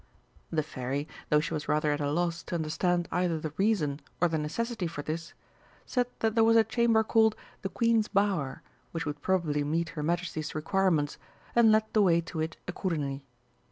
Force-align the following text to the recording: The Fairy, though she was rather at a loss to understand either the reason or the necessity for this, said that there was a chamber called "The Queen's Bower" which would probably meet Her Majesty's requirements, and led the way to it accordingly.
The 0.49 0.63
Fairy, 0.63 1.07
though 1.29 1.39
she 1.39 1.53
was 1.53 1.67
rather 1.69 1.91
at 1.91 1.99
a 2.01 2.11
loss 2.11 2.41
to 2.45 2.55
understand 2.55 3.07
either 3.11 3.39
the 3.39 3.53
reason 3.57 3.99
or 4.19 4.27
the 4.27 4.39
necessity 4.39 4.87
for 4.87 5.03
this, 5.03 5.35
said 5.85 6.07
that 6.21 6.33
there 6.33 6.43
was 6.43 6.57
a 6.57 6.63
chamber 6.63 7.03
called 7.03 7.35
"The 7.61 7.69
Queen's 7.69 8.07
Bower" 8.07 8.63
which 8.93 9.05
would 9.05 9.21
probably 9.21 9.63
meet 9.63 9.89
Her 9.89 10.01
Majesty's 10.01 10.55
requirements, 10.55 11.19
and 11.55 11.71
led 11.71 11.83
the 11.93 12.01
way 12.01 12.19
to 12.19 12.39
it 12.39 12.57
accordingly. 12.67 13.23